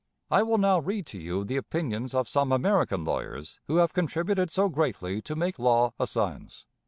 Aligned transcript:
I 0.31 0.41
will 0.41 0.57
now 0.57 0.79
read 0.79 1.05
to 1.13 1.19
you 1.19 1.43
the 1.43 1.57
opinions 1.57 2.15
of 2.15 2.27
some 2.27 2.51
American 2.51 3.05
lawyers 3.05 3.59
who 3.65 3.75
have 3.75 3.93
contributed 3.93 4.49
so 4.49 4.67
greatly 4.67 5.21
to 5.21 5.35
make 5.35 5.59
law 5.59 5.93
a 5.99 6.07
science. 6.07 6.65